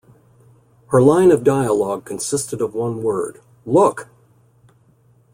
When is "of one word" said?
2.59-3.39